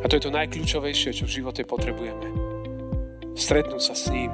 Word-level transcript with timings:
A 0.00 0.08
to 0.08 0.16
je 0.16 0.24
to 0.24 0.32
najkľúčovejšie, 0.32 1.10
čo 1.12 1.24
v 1.28 1.34
živote 1.40 1.62
potrebujeme. 1.68 2.32
Stretnúť 3.36 3.82
sa 3.84 3.94
s 3.96 4.08
ním. 4.08 4.32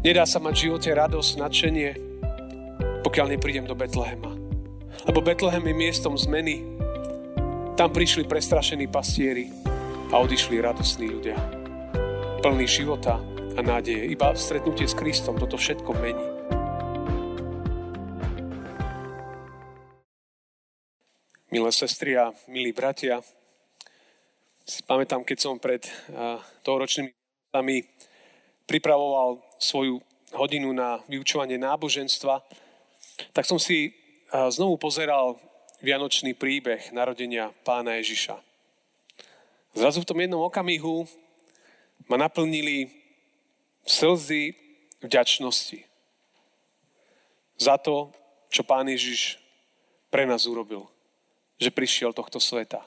Nedá 0.00 0.24
sa 0.24 0.40
mať 0.40 0.54
v 0.56 0.62
živote 0.70 0.90
radosť, 0.92 1.30
nadšenie, 1.36 1.90
pokiaľ 3.04 3.26
neprídem 3.36 3.68
do 3.68 3.76
Betlehema. 3.76 4.32
Lebo 5.04 5.20
Betlehem 5.20 5.62
je 5.68 5.74
miestom 5.76 6.16
zmeny. 6.16 6.64
Tam 7.76 7.92
prišli 7.92 8.24
prestrašení 8.24 8.88
pastieri 8.88 9.52
a 10.08 10.18
odišli 10.24 10.64
radosní 10.64 11.06
ľudia. 11.12 11.36
Plný 12.40 12.66
života 12.66 13.20
a 13.56 13.60
nádeje. 13.60 14.08
Iba 14.12 14.32
stretnutie 14.32 14.88
s 14.88 14.96
Kristom 14.96 15.36
toto 15.36 15.60
všetko 15.60 15.90
mení. 16.00 16.26
Milé 21.52 21.70
sestry 21.72 22.18
a 22.20 22.36
milí 22.52 22.74
bratia, 22.74 23.24
pamätám, 24.86 25.22
keď 25.22 25.38
som 25.38 25.62
pred 25.62 25.86
tohoročnými 26.66 27.14
dňami 27.54 27.76
pripravoval 28.66 29.38
svoju 29.62 30.02
hodinu 30.34 30.74
na 30.74 31.00
vyučovanie 31.06 31.54
náboženstva, 31.56 32.42
tak 33.30 33.46
som 33.46 33.62
si 33.62 33.94
znovu 34.28 34.76
pozeral 34.76 35.38
vianočný 35.80 36.34
príbeh 36.34 36.90
narodenia 36.90 37.54
pána 37.62 37.96
Ježiša. 38.02 38.36
Zrazu 39.76 40.02
v 40.02 40.08
tom 40.08 40.18
jednom 40.18 40.42
okamihu 40.44 41.06
ma 42.10 42.16
naplnili 42.18 42.90
slzy 43.86 44.56
vďačnosti 45.04 45.84
za 47.56 47.78
to, 47.78 48.10
čo 48.50 48.66
pán 48.66 48.88
Ježiš 48.90 49.38
pre 50.10 50.26
nás 50.26 50.48
urobil. 50.48 50.88
Že 51.60 51.70
prišiel 51.70 52.10
tohto 52.16 52.40
sveta. 52.42 52.82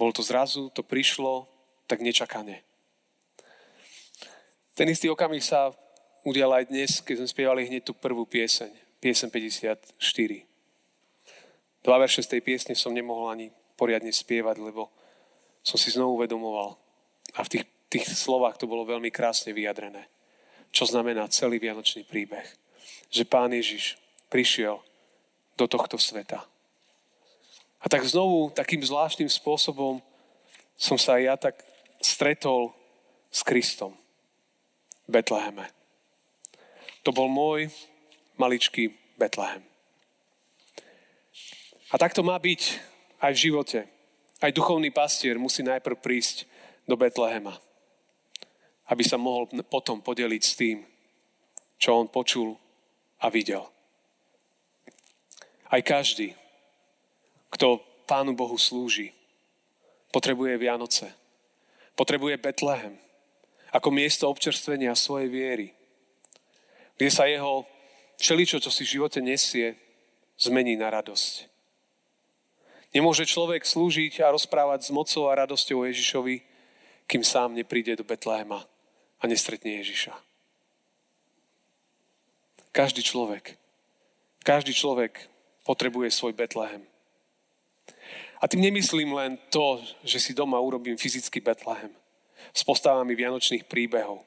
Bolo 0.00 0.16
to 0.16 0.24
zrazu, 0.24 0.72
to 0.72 0.80
prišlo 0.80 1.44
tak 1.84 2.00
nečakane. 2.00 2.64
Ten 4.72 4.88
istý 4.88 5.12
okamih 5.12 5.44
sa 5.44 5.76
udial 6.24 6.56
aj 6.56 6.72
dnes, 6.72 7.04
keď 7.04 7.20
sme 7.20 7.28
spievali 7.28 7.68
hneď 7.68 7.84
tú 7.84 7.92
prvú 7.92 8.24
pieseň, 8.24 8.72
pieseň 8.96 9.28
54. 9.28 10.00
Dva 11.84 12.00
verše 12.00 12.24
z 12.24 12.32
tej 12.32 12.40
piesne 12.40 12.72
som 12.72 12.96
nemohol 12.96 13.28
ani 13.28 13.52
poriadne 13.76 14.08
spievať, 14.08 14.56
lebo 14.64 14.88
som 15.60 15.76
si 15.76 15.92
znovu 15.92 16.16
uvedomoval. 16.16 16.80
A 17.36 17.44
v 17.44 17.60
tých, 17.60 17.64
tých 17.92 18.08
slovách 18.08 18.56
to 18.56 18.64
bolo 18.64 18.88
veľmi 18.88 19.12
krásne 19.12 19.52
vyjadrené. 19.52 20.08
Čo 20.72 20.88
znamená 20.88 21.28
celý 21.28 21.60
vianočný 21.60 22.08
príbeh. 22.08 22.48
Že 23.12 23.28
Pán 23.28 23.52
Ježiš 23.52 24.00
prišiel 24.32 24.80
do 25.60 25.68
tohto 25.68 26.00
sveta 26.00 26.48
a 27.80 27.86
tak 27.88 28.04
znovu, 28.04 28.52
takým 28.52 28.84
zvláštnym 28.84 29.28
spôsobom 29.28 30.04
som 30.76 31.00
sa 31.00 31.16
aj 31.16 31.22
ja 31.24 31.34
tak 31.36 31.56
stretol 32.00 32.72
s 33.32 33.40
Kristom 33.44 33.96
v 35.08 35.20
Betleheme. 35.20 35.68
To 37.04 37.12
bol 37.12 37.32
môj 37.32 37.72
maličký 38.36 38.92
Betlehem. 39.16 39.64
A 41.90 41.98
tak 41.98 42.12
to 42.12 42.24
má 42.24 42.36
byť 42.36 42.80
aj 43.20 43.32
v 43.36 43.42
živote. 43.50 43.80
Aj 44.40 44.52
duchovný 44.52 44.88
pastier 44.88 45.36
musí 45.36 45.60
najprv 45.60 46.00
prísť 46.00 46.48
do 46.88 46.96
Betlehema, 46.96 47.60
aby 48.88 49.04
sa 49.04 49.20
mohol 49.20 49.48
potom 49.68 50.00
podeliť 50.00 50.42
s 50.42 50.56
tým, 50.56 50.84
čo 51.76 51.96
on 52.00 52.08
počul 52.08 52.56
a 53.20 53.28
videl. 53.28 53.68
Aj 55.68 55.80
každý, 55.84 56.32
kto 57.50 57.82
Pánu 58.06 58.34
Bohu 58.34 58.58
slúži, 58.58 59.14
potrebuje 60.10 60.58
Vianoce. 60.58 61.14
Potrebuje 61.94 62.40
Betlehem 62.40 62.98
ako 63.70 63.94
miesto 63.94 64.26
občerstvenia 64.26 64.98
svojej 64.98 65.30
viery, 65.30 65.68
kde 66.98 67.10
sa 67.10 67.30
jeho 67.30 67.62
všeličo, 68.18 68.58
čo 68.58 68.70
si 68.70 68.82
v 68.82 68.98
živote 68.98 69.22
nesie, 69.22 69.78
zmení 70.34 70.74
na 70.74 70.90
radosť. 70.90 71.46
Nemôže 72.90 73.22
človek 73.22 73.62
slúžiť 73.62 74.26
a 74.26 74.34
rozprávať 74.34 74.90
s 74.90 74.90
mocou 74.90 75.30
a 75.30 75.38
radosťou 75.38 75.86
Ježišovi, 75.86 76.42
kým 77.06 77.22
sám 77.22 77.54
nepríde 77.54 77.94
do 77.94 78.02
Betlehema 78.02 78.66
a 79.22 79.24
nestretne 79.30 79.78
Ježiša. 79.78 80.14
Každý 82.74 83.02
človek, 83.06 83.54
každý 84.42 84.74
človek 84.74 85.30
potrebuje 85.62 86.10
svoj 86.10 86.34
Betlehem. 86.34 86.89
A 88.40 88.48
tým 88.48 88.64
nemyslím 88.64 89.12
len 89.12 89.38
to, 89.52 89.76
že 90.00 90.16
si 90.20 90.32
doma 90.32 90.56
urobím 90.56 90.96
fyzický 90.96 91.44
Betlehem 91.44 91.92
s 92.56 92.64
postavami 92.64 93.12
vianočných 93.12 93.68
príbehov. 93.68 94.24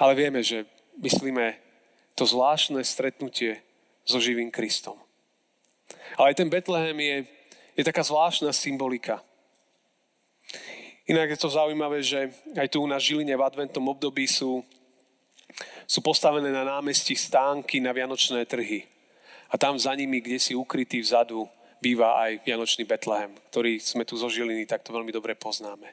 Ale 0.00 0.16
vieme, 0.16 0.40
že 0.40 0.64
myslíme 0.96 1.56
to 2.16 2.24
zvláštne 2.24 2.80
stretnutie 2.80 3.60
so 4.08 4.16
živým 4.16 4.48
Kristom. 4.48 4.96
Ale 6.16 6.32
aj 6.32 6.36
ten 6.40 6.48
Betlehem 6.48 6.96
je, 6.96 7.16
je 7.76 7.84
taká 7.84 8.00
zvláštna 8.00 8.52
symbolika. 8.56 9.20
Inak 11.06 11.30
je 11.30 11.38
to 11.38 11.52
zaujímavé, 11.52 12.02
že 12.02 12.32
aj 12.56 12.72
tu 12.72 12.82
na 12.88 12.98
Žiline 12.98 13.36
v 13.36 13.46
adventnom 13.46 13.84
období 13.92 14.26
sú, 14.26 14.64
sú 15.86 16.00
postavené 16.02 16.50
na 16.50 16.64
námestí 16.64 17.14
stánky 17.14 17.78
na 17.78 17.92
vianočné 17.92 18.42
trhy. 18.48 18.88
A 19.46 19.54
tam 19.54 19.78
za 19.78 19.94
nimi, 19.94 20.18
kde 20.18 20.40
si 20.42 20.52
ukrytý 20.58 20.98
vzadu, 20.98 21.46
býva 21.80 22.16
aj 22.24 22.42
Vianočný 22.44 22.88
Betlehem, 22.88 23.36
ktorý 23.52 23.78
sme 23.80 24.04
tu 24.08 24.16
zo 24.16 24.28
Žiliny 24.32 24.64
takto 24.64 24.92
veľmi 24.92 25.12
dobre 25.12 25.36
poznáme. 25.36 25.92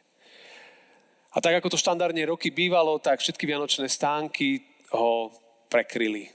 A 1.33 1.41
tak 1.41 1.57
ako 1.57 1.73
to 1.73 1.81
štandardne 1.81 2.29
roky 2.29 2.53
bývalo, 2.53 3.01
tak 3.01 3.19
všetky 3.19 3.49
Vianočné 3.49 3.89
stánky 3.89 4.61
ho 4.93 5.33
prekryli. 5.67 6.29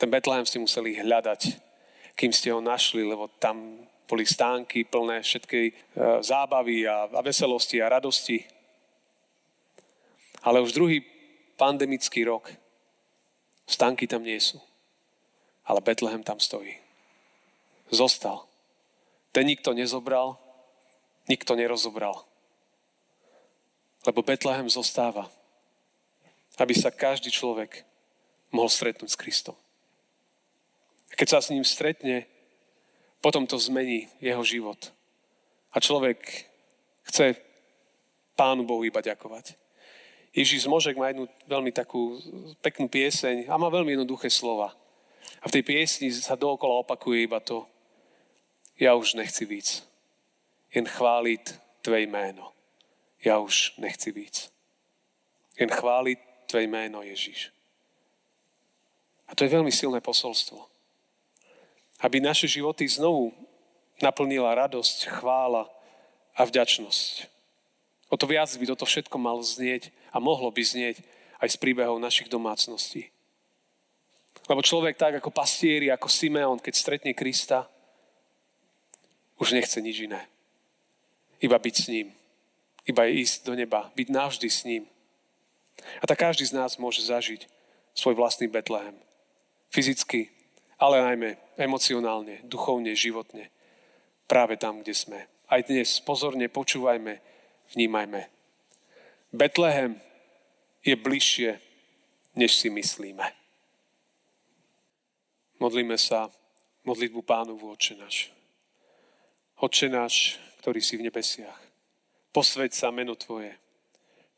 Ten 0.00 0.08
Betlehem 0.08 0.48
ste 0.48 0.60
museli 0.60 0.96
hľadať, 0.96 1.60
kým 2.16 2.32
ste 2.32 2.52
ho 2.52 2.60
našli, 2.64 3.04
lebo 3.04 3.28
tam 3.36 3.84
boli 4.08 4.24
stánky 4.24 4.86
plné 4.88 5.20
všetkej 5.20 5.66
e, 5.66 5.74
zábavy 6.22 6.88
a, 6.88 7.10
a 7.10 7.20
veselosti 7.20 7.82
a 7.82 7.90
radosti. 7.90 8.40
Ale 10.40 10.62
už 10.62 10.72
druhý 10.72 11.02
pandemický 11.58 12.24
rok 12.24 12.48
stánky 13.66 14.06
tam 14.06 14.22
nie 14.22 14.38
sú. 14.38 14.62
Ale 15.66 15.82
Betlehem 15.82 16.22
tam 16.22 16.38
stojí 16.38 16.85
zostal. 17.90 18.46
Ten 19.32 19.46
nikto 19.46 19.72
nezobral, 19.76 20.38
nikto 21.28 21.54
nerozobral. 21.54 22.24
Lebo 24.06 24.22
Betlehem 24.22 24.70
zostáva, 24.70 25.26
aby 26.56 26.72
sa 26.72 26.94
každý 26.94 27.30
človek 27.30 27.84
mohol 28.54 28.70
stretnúť 28.70 29.10
s 29.12 29.20
Kristom. 29.20 29.56
A 31.10 31.14
keď 31.18 31.36
sa 31.36 31.38
s 31.42 31.50
ním 31.50 31.66
stretne, 31.66 32.26
potom 33.20 33.46
to 33.46 33.58
zmení 33.58 34.08
jeho 34.22 34.42
život. 34.46 34.78
A 35.74 35.82
človek 35.82 36.46
chce 37.10 37.36
Pánu 38.36 38.68
Bohu 38.68 38.84
iba 38.84 39.00
ďakovať. 39.00 39.56
Ježíš 40.36 40.68
Zmožek 40.68 41.00
má 41.00 41.08
jednu 41.08 41.24
veľmi 41.48 41.72
takú 41.72 42.20
peknú 42.60 42.84
pieseň 42.92 43.48
a 43.48 43.56
má 43.56 43.72
veľmi 43.72 43.96
jednoduché 43.96 44.28
slova. 44.28 44.76
A 45.40 45.48
v 45.48 45.54
tej 45.56 45.64
piesni 45.64 46.12
sa 46.12 46.36
dookola 46.36 46.84
opakuje 46.84 47.24
iba 47.24 47.40
to, 47.40 47.64
ja 48.76 48.94
už 48.94 49.14
nechci 49.14 49.44
víc. 49.44 49.82
Jen 50.74 50.84
chváliť 50.84 51.44
Tvé 51.82 52.04
jméno. 52.04 52.52
Ja 53.24 53.38
už 53.38 53.78
nechci 53.78 54.12
víc. 54.12 54.52
Jen 55.56 55.70
chváliť 55.72 56.18
Tvé 56.46 56.68
jméno, 56.68 57.02
Ježíš. 57.02 57.52
A 59.26 59.34
to 59.34 59.42
je 59.44 59.50
veľmi 59.50 59.72
silné 59.72 59.98
posolstvo. 60.00 60.60
Aby 62.04 62.20
naše 62.20 62.46
životy 62.46 62.84
znovu 62.86 63.32
naplnila 64.02 64.54
radosť, 64.54 65.08
chvála 65.08 65.66
a 66.36 66.44
vďačnosť. 66.44 67.32
O 68.12 68.14
to 68.14 68.28
viac 68.28 68.52
by 68.52 68.64
toto 68.68 68.84
všetko 68.84 69.16
malo 69.18 69.40
znieť 69.42 69.90
a 70.12 70.20
mohlo 70.20 70.52
by 70.52 70.62
znieť 70.62 71.02
aj 71.40 71.48
z 71.48 71.56
príbehov 71.56 71.98
našich 71.98 72.28
domácností. 72.28 73.08
Lebo 74.46 74.62
človek 74.62 74.94
tak 74.94 75.18
ako 75.18 75.34
pastieri, 75.34 75.90
ako 75.90 76.06
Simeon, 76.06 76.60
keď 76.62 76.74
stretne 76.76 77.12
Krista, 77.16 77.66
už 79.36 79.52
nechce 79.52 79.80
nič 79.80 80.00
iné. 80.08 80.28
Iba 81.40 81.58
byť 81.58 81.74
s 81.76 81.86
ním. 81.88 82.08
Iba 82.88 83.08
ísť 83.10 83.44
do 83.44 83.52
neba. 83.54 83.92
Byť 83.92 84.08
navždy 84.08 84.48
s 84.48 84.64
ním. 84.64 84.84
A 86.00 86.04
tak 86.08 86.24
každý 86.24 86.48
z 86.48 86.56
nás 86.56 86.80
môže 86.80 87.04
zažiť 87.04 87.44
svoj 87.92 88.16
vlastný 88.16 88.48
Betlehem. 88.48 88.96
Fyzicky, 89.68 90.32
ale 90.80 91.04
najmä 91.04 91.36
emocionálne, 91.56 92.40
duchovne, 92.44 92.96
životne. 92.96 93.52
Práve 94.24 94.56
tam, 94.56 94.80
kde 94.80 94.94
sme. 94.96 95.20
Aj 95.46 95.60
dnes 95.62 96.00
pozorne 96.00 96.48
počúvajme, 96.48 97.20
vnímajme. 97.76 98.20
Betlehem 99.32 100.00
je 100.84 100.96
bližšie, 100.96 101.60
než 102.36 102.54
si 102.56 102.68
myslíme. 102.70 103.26
Modlíme 105.60 105.96
sa 105.98 106.28
modlitbu 106.84 107.20
pánu 107.24 107.56
v 107.56 107.72
oče 107.72 107.94
náš. 107.96 108.35
Otče 109.56 109.88
náš, 109.88 110.36
ktorý 110.60 110.84
si 110.84 111.00
v 111.00 111.08
nebesiach. 111.08 111.56
Posveď 112.28 112.76
sa 112.76 112.92
meno 112.92 113.16
Tvoje. 113.16 113.56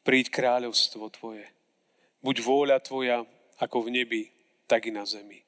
Príď 0.06 0.30
kráľovstvo 0.30 1.10
Tvoje. 1.10 1.42
Buď 2.22 2.38
vôľa 2.38 2.78
Tvoja 2.78 3.26
ako 3.58 3.90
v 3.90 3.98
nebi, 3.98 4.22
tak 4.70 4.86
i 4.86 4.94
na 4.94 5.02
zemi. 5.02 5.42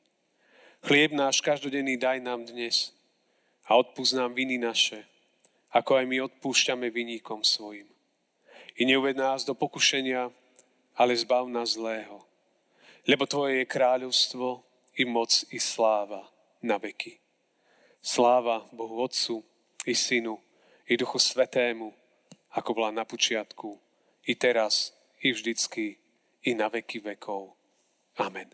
Chlieb 0.83 1.15
náš 1.15 1.39
každodenný 1.39 1.95
daj 2.03 2.19
nám 2.19 2.51
dnes 2.51 2.91
a 3.71 3.79
odpúsť 3.79 4.19
nám 4.19 4.35
viny 4.35 4.59
naše, 4.59 5.07
ako 5.71 6.03
aj 6.03 6.05
my 6.11 6.19
odpúšťame 6.27 6.91
viníkom 6.91 7.47
svojim. 7.47 7.87
I 8.75 8.83
neuved 8.83 9.15
nás 9.15 9.47
do 9.47 9.55
pokušenia, 9.55 10.35
ale 10.99 11.15
zbav 11.15 11.47
nás 11.47 11.79
zlého. 11.79 12.27
Lebo 13.07 13.23
Tvoje 13.23 13.63
je 13.63 13.71
kráľovstvo, 13.71 14.67
i 14.99 15.07
moc, 15.07 15.31
i 15.55 15.63
sláva 15.63 16.27
na 16.59 16.75
veky. 16.75 17.23
Sláva 18.03 18.67
Bohu 18.75 18.99
Otcu, 19.07 19.47
i 19.91 19.95
Synu, 19.95 20.39
i 20.87 20.95
Duchu 20.95 21.19
Svetému, 21.19 21.91
ako 22.55 22.71
bola 22.79 22.95
na 22.95 23.03
počiatku, 23.03 23.75
i 24.31 24.39
teraz, 24.39 24.95
i 25.19 25.35
vždycky, 25.35 25.99
i 26.47 26.55
na 26.55 26.71
veky 26.71 27.03
vekov. 27.03 27.59
Amen. 28.23 28.47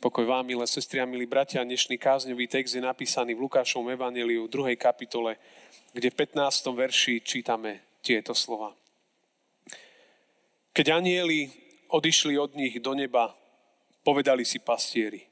Pokoj 0.00 0.24
vám, 0.28 0.44
milé 0.44 0.64
sestri 0.68 1.00
a 1.00 1.08
milí 1.08 1.24
bratia. 1.24 1.64
Dnešný 1.64 1.96
kázňový 1.96 2.48
text 2.48 2.76
je 2.76 2.84
napísaný 2.84 3.36
v 3.36 3.44
Lukášovom 3.48 3.92
evaneliu 3.92 4.48
v 4.48 4.76
2. 4.76 4.76
kapitole, 4.76 5.40
kde 5.96 6.12
v 6.12 6.16
15. 6.28 6.72
verši 6.72 7.20
čítame 7.24 8.00
tieto 8.04 8.36
slova. 8.36 8.76
Keď 10.76 10.86
anieli 10.92 11.52
odišli 11.88 12.36
od 12.36 12.56
nich 12.56 12.80
do 12.80 12.92
neba, 12.96 13.36
povedali 14.04 14.44
si 14.44 14.60
pastieri. 14.60 15.24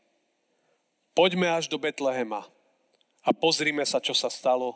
Poďme 1.17 1.49
až 1.53 1.73
do 1.73 1.81
Betlehema 1.81 2.45
a 3.29 3.31
pozrime 3.37 3.85
sa, 3.85 4.01
čo 4.01 4.17
sa 4.17 4.33
stalo, 4.33 4.73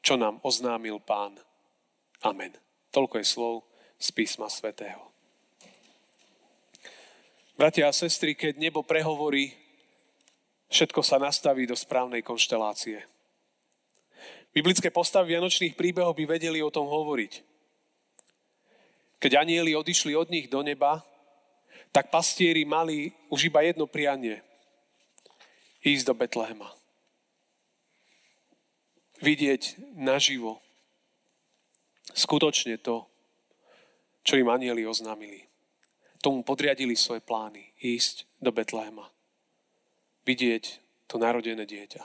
čo 0.00 0.16
nám 0.16 0.40
oznámil 0.40 1.04
pán. 1.04 1.36
Amen. 2.24 2.56
Toľko 2.88 3.20
je 3.20 3.26
slov 3.28 3.54
z 4.00 4.08
písma 4.16 4.48
svätého. 4.48 5.12
Bratia 7.60 7.86
a 7.86 7.94
sestry, 7.94 8.32
keď 8.32 8.56
nebo 8.56 8.80
prehovorí, 8.80 9.52
všetko 10.72 11.04
sa 11.04 11.20
nastaví 11.20 11.68
do 11.68 11.76
správnej 11.76 12.24
konštelácie. 12.24 13.04
Biblické 14.56 14.88
postavy 14.88 15.36
Vianočných 15.36 15.76
príbehov 15.76 16.16
by 16.16 16.24
vedeli 16.40 16.64
o 16.64 16.72
tom 16.72 16.88
hovoriť. 16.88 17.44
Keď 19.20 19.32
anieli 19.36 19.76
odišli 19.76 20.16
od 20.16 20.32
nich 20.32 20.48
do 20.48 20.64
neba, 20.64 21.04
tak 21.92 22.08
pastieri 22.10 22.64
mali 22.64 23.12
už 23.28 23.52
iba 23.52 23.60
jedno 23.62 23.86
prianie. 23.86 24.40
Ísť 25.84 26.04
do 26.08 26.14
Betlehema. 26.16 26.83
Vidieť 29.22 29.94
naživo 29.94 30.58
skutočne 32.10 32.78
to, 32.82 33.06
čo 34.24 34.40
im 34.40 34.48
anieli 34.50 34.82
oznámili 34.88 35.54
tomu 36.24 36.40
podriadili 36.40 36.96
svoje 36.96 37.20
plány. 37.20 37.76
Ísť 37.76 38.24
do 38.40 38.48
Betlehema. 38.48 39.12
Vidieť 40.24 40.80
to 41.04 41.20
narodené 41.20 41.68
dieťa. 41.68 42.00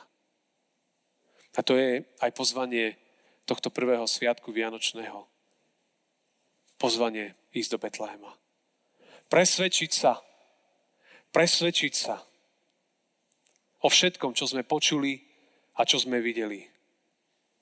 A 1.56 1.60
to 1.64 1.80
je 1.80 2.04
aj 2.20 2.36
pozvanie 2.36 3.00
tohto 3.48 3.72
prvého 3.72 4.04
sviatku 4.04 4.52
Vianočného. 4.52 5.24
Pozvanie 6.76 7.40
ísť 7.56 7.70
do 7.72 7.80
Betlehema. 7.80 8.36
Presvedčiť 9.32 9.92
sa. 9.96 10.20
Presvedčiť 11.32 11.94
sa 11.96 12.20
o 13.80 13.88
všetkom, 13.88 14.36
čo 14.36 14.52
sme 14.52 14.68
počuli 14.68 15.24
a 15.80 15.88
čo 15.88 15.96
sme 15.96 16.20
videli. 16.20 16.68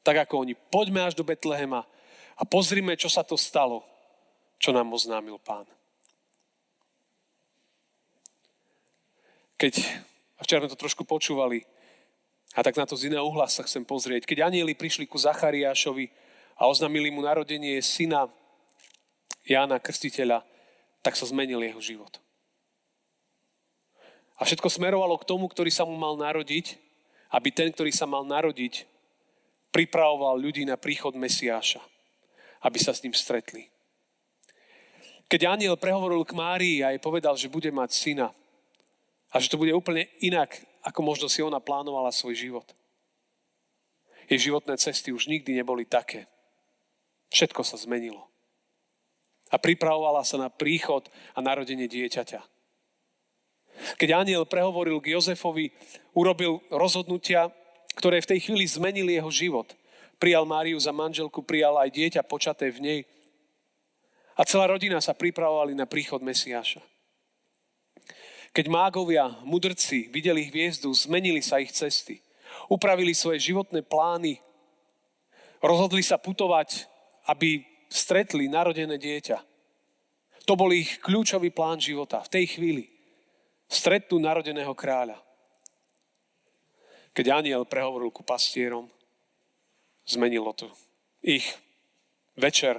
Tak 0.07 0.23
ako 0.23 0.47
oni, 0.47 0.55
poďme 0.55 1.03
až 1.03 1.19
do 1.19 1.27
Betlehema 1.27 1.83
a 2.39 2.47
pozrime, 2.47 2.95
čo 2.95 3.11
sa 3.11 3.27
to 3.27 3.35
stalo, 3.35 3.83
čo 4.55 4.71
nám 4.71 4.87
oznámil 4.95 5.35
pán. 5.35 5.67
Keď, 9.59 9.83
a 10.39 10.47
včera 10.47 10.63
sme 10.63 10.71
to 10.71 10.79
trošku 10.79 11.03
počúvali, 11.03 11.67
a 12.55 12.63
tak 12.63 12.79
na 12.79 12.87
to 12.87 12.95
z 12.95 13.11
iného 13.11 13.27
uhla 13.27 13.51
sa 13.51 13.67
chcem 13.67 13.83
pozrieť. 13.83 14.23
Keď 14.23 14.47
anieli 14.47 14.79
prišli 14.79 15.03
ku 15.11 15.19
Zachariášovi 15.19 16.07
a 16.55 16.71
oznámili 16.71 17.11
mu 17.11 17.19
narodenie 17.19 17.75
syna 17.83 18.31
Jána 19.43 19.75
Krstiteľa, 19.83 20.39
tak 21.03 21.19
sa 21.19 21.27
zmenil 21.27 21.59
jeho 21.59 21.83
život. 21.83 22.15
A 24.39 24.47
všetko 24.47 24.71
smerovalo 24.71 25.19
k 25.19 25.27
tomu, 25.27 25.51
ktorý 25.51 25.67
sa 25.67 25.83
mu 25.83 25.99
mal 25.99 26.15
narodiť, 26.15 26.79
aby 27.27 27.51
ten, 27.51 27.75
ktorý 27.75 27.91
sa 27.91 28.07
mal 28.07 28.23
narodiť, 28.23 28.87
pripravoval 29.71 30.39
ľudí 30.39 30.63
na 30.65 30.79
príchod 30.79 31.13
Mesiáša, 31.13 31.81
aby 32.63 32.77
sa 32.79 32.95
s 32.95 33.03
ním 33.03 33.13
stretli. 33.13 33.69
Keď 35.27 35.41
aniel 35.43 35.75
prehovoril 35.75 36.23
k 36.23 36.37
Márii 36.37 36.77
a 36.81 36.95
jej 36.95 37.01
povedal, 37.03 37.35
že 37.35 37.51
bude 37.51 37.67
mať 37.67 37.91
syna, 37.91 38.27
a 39.31 39.43
že 39.43 39.51
to 39.51 39.59
bude 39.59 39.75
úplne 39.75 40.07
inak, 40.23 40.55
ako 40.87 41.03
možno 41.03 41.27
si 41.27 41.43
ona 41.43 41.59
plánovala 41.59 42.15
svoj 42.15 42.35
život. 42.35 42.67
Jej 44.31 44.51
životné 44.51 44.79
cesty 44.79 45.11
už 45.11 45.27
nikdy 45.27 45.55
neboli 45.55 45.83
také. 45.83 46.27
Všetko 47.31 47.63
sa 47.63 47.75
zmenilo. 47.75 48.27
A 49.51 49.59
pripravovala 49.59 50.23
sa 50.27 50.39
na 50.39 50.51
príchod 50.51 51.07
a 51.35 51.39
narodenie 51.43 51.87
dieťaťa. 51.87 52.43
Keď 53.99 54.09
aniel 54.15 54.43
prehovoril 54.43 54.99
k 54.99 55.15
Jozefovi, 55.15 55.71
urobil 56.15 56.59
rozhodnutia, 56.71 57.51
ktoré 57.97 58.21
v 58.21 58.29
tej 58.37 58.39
chvíli 58.45 58.69
zmenili 58.69 59.17
jeho 59.17 59.33
život. 59.33 59.73
Prijal 60.21 60.45
Máriu 60.45 60.77
za 60.77 60.93
manželku, 60.93 61.41
prijal 61.41 61.81
aj 61.81 61.89
dieťa 61.89 62.21
počaté 62.21 62.69
v 62.69 62.79
nej. 62.81 62.99
A 64.37 64.45
celá 64.45 64.69
rodina 64.69 65.01
sa 65.01 65.17
pripravovali 65.17 65.73
na 65.73 65.89
príchod 65.89 66.21
Mesiáša. 66.21 66.77
Keď 68.53 68.65
mágovia, 68.69 69.33
mudrci 69.41 70.13
videli 70.13 70.45
hviezdu, 70.45 70.93
zmenili 70.93 71.41
sa 71.41 71.57
ich 71.57 71.73
cesty. 71.73 72.21
Upravili 72.69 73.17
svoje 73.17 73.41
životné 73.41 73.81
plány. 73.81 74.37
Rozhodli 75.61 76.05
sa 76.05 76.21
putovať, 76.21 76.85
aby 77.29 77.65
stretli 77.89 78.45
narodené 78.45 79.01
dieťa. 79.01 79.37
To 80.45 80.53
bol 80.55 80.71
ich 80.71 81.01
kľúčový 81.03 81.51
plán 81.51 81.81
života 81.81 82.23
v 82.23 82.31
tej 82.31 82.45
chvíli. 82.55 82.85
Stretnú 83.67 84.21
narodeného 84.21 84.71
kráľa. 84.71 85.26
Keď 87.17 87.33
aniel 87.33 87.65
prehovoril 87.65 88.13
ku 88.13 88.21
pastierom, 88.21 88.85
zmenilo 90.05 90.53
to 90.53 90.69
ich 91.25 91.49
večer, 92.37 92.77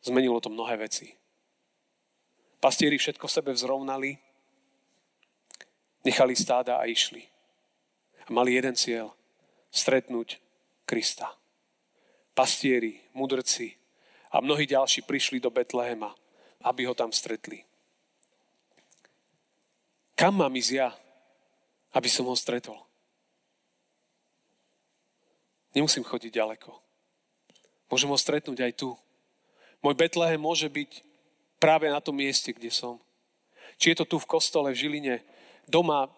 zmenilo 0.00 0.40
to 0.40 0.48
mnohé 0.48 0.80
veci. 0.80 1.12
Pastieri 2.56 2.96
všetko 2.96 3.28
v 3.28 3.36
sebe 3.36 3.52
vzrovnali, 3.52 4.16
nechali 6.08 6.32
stáda 6.32 6.80
a 6.80 6.88
išli. 6.88 7.20
A 8.24 8.32
mali 8.32 8.56
jeden 8.56 8.72
cieľ. 8.72 9.12
Stretnúť 9.68 10.40
Krista. 10.88 11.36
Pastieri, 12.32 12.96
mudrci 13.12 13.76
a 14.32 14.40
mnohí 14.40 14.64
ďalší 14.64 15.04
prišli 15.04 15.36
do 15.36 15.52
Betlehema, 15.52 16.16
aby 16.64 16.88
ho 16.88 16.96
tam 16.96 17.12
stretli. 17.12 17.60
Kam 20.16 20.40
mám 20.40 20.56
ísť 20.56 20.72
ja, 20.72 20.88
aby 21.92 22.08
som 22.08 22.24
ho 22.24 22.32
stretol? 22.32 22.85
Nemusím 25.76 26.08
chodiť 26.08 26.32
ďaleko. 26.32 26.72
Môžem 27.92 28.08
ho 28.08 28.16
stretnúť 28.16 28.64
aj 28.64 28.72
tu. 28.80 28.96
Môj 29.84 29.92
Betlehem 29.92 30.40
môže 30.40 30.72
byť 30.72 31.04
práve 31.60 31.92
na 31.92 32.00
tom 32.00 32.16
mieste, 32.16 32.56
kde 32.56 32.72
som. 32.72 32.96
Či 33.76 33.92
je 33.92 34.00
to 34.00 34.08
tu 34.08 34.16
v 34.16 34.24
kostole 34.24 34.72
v 34.72 34.80
Žiline, 34.80 35.20
doma, 35.68 36.08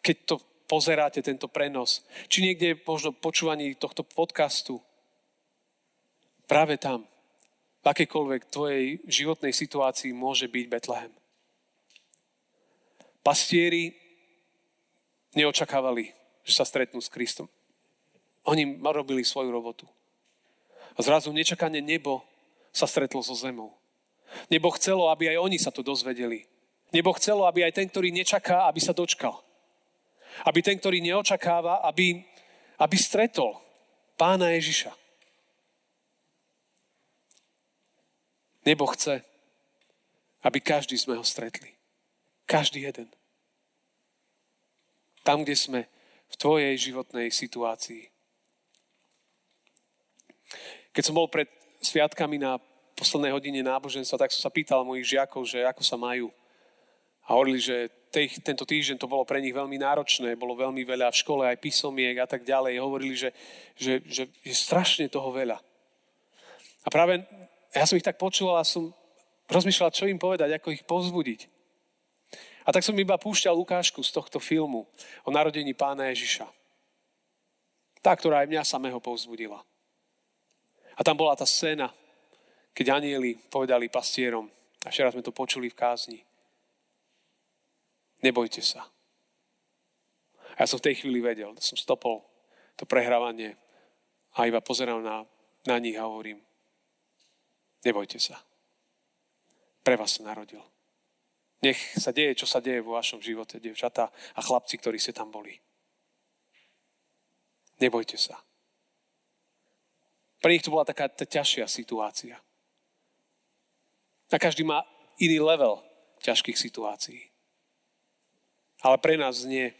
keď 0.00 0.16
to 0.24 0.34
pozeráte, 0.64 1.20
tento 1.20 1.52
prenos. 1.52 2.00
Či 2.32 2.48
niekde 2.48 2.80
možno 2.88 3.12
počúvaní 3.12 3.76
tohto 3.76 4.00
podcastu. 4.00 4.80
Práve 6.48 6.80
tam, 6.80 7.04
v 7.84 7.86
akékoľvek 7.92 8.48
tvojej 8.48 9.04
životnej 9.04 9.52
situácii 9.52 10.16
môže 10.16 10.48
byť 10.48 10.64
Betlehem. 10.72 11.12
Pastieri 13.20 13.92
neočakávali, 15.36 16.12
že 16.44 16.52
sa 16.56 16.64
stretnú 16.64 17.04
s 17.04 17.12
Kristom. 17.12 17.48
Oni 18.54 18.78
robili 18.78 19.26
svoju 19.26 19.50
robotu. 19.50 19.90
A 20.94 21.02
zrazu 21.02 21.34
nečakane 21.34 21.82
nebo 21.82 22.22
sa 22.70 22.86
stretlo 22.86 23.18
so 23.18 23.34
zemou. 23.34 23.74
Nebo 24.46 24.70
chcelo, 24.78 25.10
aby 25.10 25.34
aj 25.34 25.42
oni 25.42 25.58
sa 25.58 25.74
to 25.74 25.82
dozvedeli. 25.82 26.46
Nebo 26.94 27.10
chcelo, 27.18 27.50
aby 27.50 27.66
aj 27.66 27.74
ten, 27.74 27.90
ktorý 27.90 28.14
nečaká, 28.14 28.70
aby 28.70 28.78
sa 28.78 28.94
dočkal. 28.94 29.42
Aby 30.46 30.62
ten, 30.62 30.78
ktorý 30.78 31.02
neočakáva, 31.02 31.82
aby, 31.82 32.22
aby 32.78 32.96
stretol 32.98 33.58
pána 34.14 34.54
Ježiša. 34.54 34.94
Nebo 38.62 38.86
chce, 38.94 39.26
aby 40.46 40.62
každý 40.62 40.94
sme 40.94 41.18
ho 41.18 41.26
stretli. 41.26 41.74
Každý 42.46 42.86
jeden. 42.86 43.10
Tam, 45.26 45.42
kde 45.42 45.58
sme 45.58 45.80
v 46.30 46.34
tvojej 46.38 46.74
životnej 46.78 47.34
situácii. 47.34 48.13
Keď 50.94 51.02
som 51.02 51.14
bol 51.16 51.26
pred 51.26 51.50
sviatkami 51.82 52.38
na 52.40 52.56
poslednej 52.94 53.34
hodine 53.34 53.60
náboženstva, 53.66 54.26
tak 54.26 54.32
som 54.32 54.46
sa 54.46 54.54
pýtal 54.54 54.86
mojich 54.86 55.18
žiakov, 55.18 55.42
že 55.44 55.66
ako 55.66 55.82
sa 55.82 55.98
majú. 55.98 56.30
A 57.26 57.34
hovorili, 57.34 57.58
že 57.58 57.90
tej, 58.14 58.38
tento 58.38 58.62
týždeň 58.62 59.00
to 59.00 59.10
bolo 59.10 59.26
pre 59.26 59.42
nich 59.42 59.50
veľmi 59.50 59.74
náročné, 59.80 60.38
bolo 60.38 60.54
veľmi 60.54 60.86
veľa 60.86 61.10
v 61.10 61.20
škole, 61.20 61.42
aj 61.48 61.58
písomiek 61.58 62.14
a 62.22 62.28
tak 62.30 62.46
ďalej. 62.46 62.78
Hovorili, 62.78 63.18
že, 63.18 63.30
že, 63.74 63.98
že 64.06 64.30
je 64.46 64.54
strašne 64.54 65.10
toho 65.10 65.34
veľa. 65.34 65.58
A 66.84 66.88
práve 66.92 67.26
ja 67.74 67.84
som 67.88 67.98
ich 67.98 68.06
tak 68.06 68.20
počul 68.20 68.54
a 68.54 68.62
som 68.62 68.94
rozmýšľal, 69.50 69.90
čo 69.90 70.06
im 70.06 70.20
povedať, 70.20 70.54
ako 70.54 70.70
ich 70.70 70.86
povzbudiť. 70.86 71.50
A 72.64 72.72
tak 72.72 72.86
som 72.86 72.96
iba 72.96 73.18
púšťal 73.18 73.58
ukážku 73.58 74.00
z 74.00 74.14
tohto 74.14 74.40
filmu 74.40 74.88
o 75.26 75.30
narodení 75.34 75.74
pána 75.76 76.08
Ježiša. 76.14 76.48
Tá, 78.00 78.12
ktorá 78.16 78.44
aj 78.44 78.48
mňa 78.52 78.62
samého 78.68 79.00
povzbudila. 79.00 79.64
A 80.94 81.00
tam 81.02 81.18
bola 81.18 81.34
tá 81.34 81.46
scéna, 81.46 81.90
keď 82.74 83.02
anieli 83.02 83.34
povedali 83.50 83.90
pastierom, 83.90 84.50
a 84.84 84.92
včera 84.92 85.10
sme 85.10 85.24
to 85.24 85.32
počuli 85.32 85.72
v 85.72 85.78
kázni, 85.78 86.20
nebojte 88.20 88.60
sa. 88.60 88.84
A 90.54 90.62
ja 90.62 90.66
som 90.68 90.78
v 90.78 90.86
tej 90.90 91.02
chvíli 91.02 91.18
vedel, 91.18 91.50
som 91.58 91.74
stopol 91.74 92.22
to 92.78 92.86
prehrávanie 92.86 93.58
a 94.38 94.46
iba 94.46 94.62
pozeral 94.62 95.02
na, 95.02 95.26
na 95.66 95.76
nich 95.80 95.98
a 95.98 96.06
hovorím, 96.06 96.38
nebojte 97.82 98.20
sa. 98.22 98.38
Pre 99.84 99.94
vás 99.98 100.16
sa 100.16 100.24
narodil. 100.24 100.62
Nech 101.64 101.80
sa 101.96 102.12
deje, 102.12 102.44
čo 102.44 102.46
sa 102.48 102.60
deje 102.60 102.84
vo 102.84 102.96
vašom 102.96 103.24
živote, 103.24 103.56
devčatá 103.56 104.12
a 104.36 104.40
chlapci, 104.44 104.76
ktorí 104.76 105.00
ste 105.00 105.16
tam 105.16 105.32
boli. 105.32 105.56
Nebojte 107.80 108.20
sa. 108.20 108.36
Pre 110.44 110.52
nich 110.52 110.60
to 110.60 110.68
bola 110.68 110.84
taká 110.84 111.08
ťažšia 111.08 111.64
situácia. 111.64 112.36
A 114.28 114.36
každý 114.36 114.60
má 114.60 114.84
iný 115.16 115.40
level 115.40 115.80
ťažkých 116.20 116.60
situácií. 116.60 117.32
Ale 118.84 119.00
pre 119.00 119.16
nás 119.16 119.48
nie. 119.48 119.72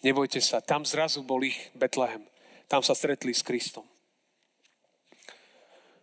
Nebojte 0.00 0.40
sa. 0.40 0.64
Tam 0.64 0.88
zrazu 0.88 1.20
bol 1.20 1.44
ich 1.44 1.68
Betlehem. 1.76 2.24
Tam 2.64 2.80
sa 2.80 2.96
stretli 2.96 3.36
s 3.36 3.44
Kristom. 3.44 3.84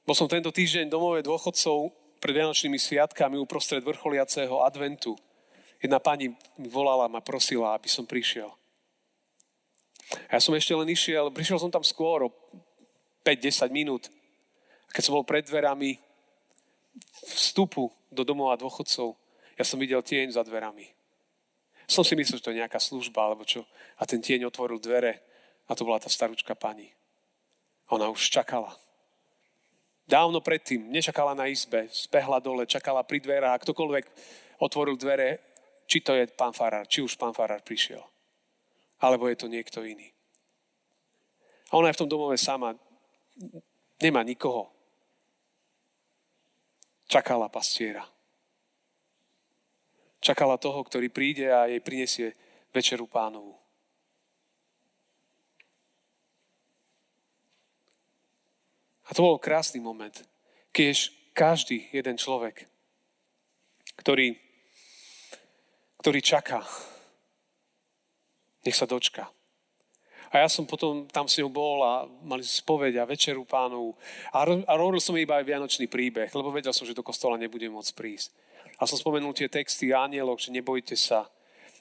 Bol 0.05 0.13
som 0.13 0.29
tento 0.29 0.53
týždeň 0.53 0.93
domove 0.93 1.25
dôchodcov 1.25 1.89
pred 2.21 2.37
Vianočnými 2.37 2.77
sviatkami 2.77 3.41
uprostred 3.41 3.81
vrcholiaceho 3.81 4.61
adventu. 4.61 5.17
Jedna 5.81 5.97
pani 5.97 6.29
mi 6.61 6.69
volala, 6.69 7.09
ma 7.09 7.17
prosila, 7.17 7.73
aby 7.73 7.89
som 7.89 8.05
prišiel. 8.05 8.53
Ja 10.29 10.37
som 10.37 10.53
ešte 10.53 10.77
len 10.77 10.85
išiel, 10.85 11.33
prišiel 11.33 11.57
som 11.57 11.73
tam 11.73 11.81
skôr 11.81 12.29
o 12.29 12.29
5-10 13.23 13.71
minút. 13.71 14.11
A 14.87 14.91
keď 14.91 15.03
som 15.09 15.15
bol 15.15 15.25
pred 15.25 15.47
dverami 15.47 15.97
vstupu 17.25 17.89
do 18.11 18.21
domova 18.27 18.53
dôchodcov, 18.59 19.15
ja 19.57 19.63
som 19.65 19.81
videl 19.81 20.03
tieň 20.03 20.35
za 20.35 20.43
dverami. 20.45 20.91
Som 21.87 22.03
si 22.05 22.15
myslel, 22.15 22.39
že 22.39 22.45
to 22.45 22.51
je 22.53 22.61
nejaká 22.63 22.79
služba, 22.79 23.25
alebo 23.25 23.43
čo. 23.43 23.67
A 23.99 24.07
ten 24.07 24.23
tieň 24.23 24.47
otvoril 24.47 24.79
dvere 24.79 25.19
a 25.67 25.71
to 25.75 25.87
bola 25.87 25.99
tá 25.99 26.11
staručka 26.11 26.55
pani. 26.55 26.91
A 27.87 27.95
ona 27.95 28.11
už 28.11 28.31
čakala. 28.31 28.75
Dávno 30.03 30.43
predtým, 30.43 30.91
nečakala 30.91 31.31
na 31.31 31.47
izbe, 31.47 31.87
spehla 31.87 32.43
dole, 32.43 32.67
čakala 32.67 33.07
pri 33.07 33.23
dverách, 33.23 33.63
ktokoľvek 33.63 34.05
otvoril 34.59 34.99
dvere, 34.99 35.39
či 35.87 36.03
to 36.03 36.15
je 36.15 36.27
pán 36.27 36.51
Farár, 36.51 36.87
či 36.87 36.99
už 36.99 37.15
pán 37.15 37.31
Farár 37.31 37.63
prišiel. 37.63 38.03
Alebo 38.99 39.27
je 39.31 39.39
to 39.39 39.47
niekto 39.47 39.83
iný. 39.83 40.11
A 41.71 41.79
ona 41.79 41.91
je 41.91 41.95
v 41.95 42.01
tom 42.03 42.11
domove 42.11 42.35
sama, 42.35 42.75
Nemá 44.01 44.23
nikoho. 44.23 44.69
Čakala 47.07 47.49
pastiera. 47.49 48.05
Čakala 50.23 50.57
toho, 50.57 50.83
ktorý 50.83 51.11
príde 51.11 51.51
a 51.51 51.67
jej 51.67 51.83
prinesie 51.83 52.31
večeru 52.71 53.05
pánovu. 53.05 53.59
A 59.03 59.09
to 59.11 59.19
bol 59.19 59.37
krásny 59.37 59.83
moment, 59.83 60.15
keď 60.71 61.11
každý 61.35 61.91
jeden 61.91 62.15
človek, 62.15 62.65
ktorý, 63.99 64.33
ktorý 65.99 66.19
čaká, 66.23 66.63
nech 68.63 68.79
sa 68.79 68.87
dočka. 68.87 69.27
A 70.33 70.41
ja 70.41 70.49
som 70.49 70.65
potom 70.65 71.05
tam 71.13 71.29
s 71.29 71.37
ňou 71.37 71.53
bol 71.53 71.85
a 71.85 72.09
mali 72.25 72.41
spoveď 72.41 72.97
a 72.97 73.05
večeru 73.05 73.45
pánov. 73.45 73.93
A, 74.33 74.41
a 74.41 74.73
robil 74.73 74.97
som 74.97 75.13
iba 75.13 75.37
aj 75.37 75.45
vianočný 75.45 75.85
príbeh, 75.85 76.33
lebo 76.33 76.49
vedel 76.49 76.73
som, 76.73 76.89
že 76.89 76.97
do 76.97 77.05
kostola 77.05 77.37
nebudem 77.37 77.69
môcť 77.69 77.93
prísť. 77.93 78.33
A 78.81 78.89
som 78.89 78.97
spomenul 78.97 79.37
tie 79.37 79.45
texty 79.45 79.93
anielok, 79.93 80.41
že 80.41 80.49
nebojte 80.49 80.97
sa. 80.97 81.29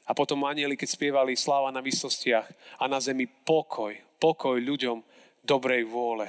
A 0.05 0.13
potom 0.13 0.45
anieli, 0.45 0.77
keď 0.77 0.89
spievali 0.93 1.33
sláva 1.33 1.73
na 1.73 1.81
vysostiach 1.81 2.45
a 2.77 2.85
na 2.85 3.01
zemi 3.01 3.25
pokoj, 3.25 3.97
pokoj 4.21 4.61
ľuďom 4.61 5.01
dobrej 5.41 5.89
vôle. 5.89 6.29